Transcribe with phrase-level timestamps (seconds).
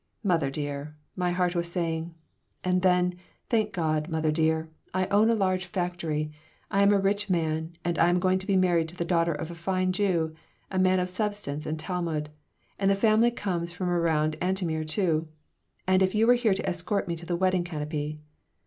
[0.23, 2.15] Mother dear!" my heart was saying.
[2.63, 3.13] And then:
[3.51, 4.67] "Thank God, mother dear!
[4.95, 6.31] I own a large factory.
[6.71, 9.31] I am a rich man and I am going to be married to the daughter
[9.31, 10.33] of a fine Jew,
[10.71, 12.31] a man of substance and Talmud.
[12.79, 15.27] And the family comes from around Antomir, too.
[15.87, 18.19] Ah, if you were here to escort me to the wedding canopy!"